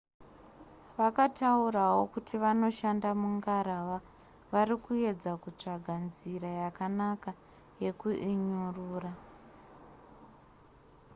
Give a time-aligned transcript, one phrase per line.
[0.99, 3.97] vakataurawo kuti vanoshanda mungarava
[4.53, 7.31] vari kuedza kutsvaga nzira yakanaka
[7.83, 9.11] yekuinyurura